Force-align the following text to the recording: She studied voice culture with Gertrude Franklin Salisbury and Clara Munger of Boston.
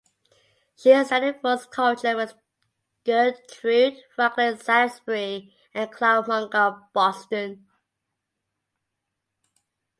She 0.77 1.05
studied 1.05 1.43
voice 1.43 1.67
culture 1.67 2.15
with 2.15 2.33
Gertrude 3.05 3.99
Franklin 4.15 4.57
Salisbury 4.57 5.55
and 5.75 5.91
Clara 5.91 6.27
Munger 6.27 6.57
of 6.57 6.81
Boston. 6.91 7.67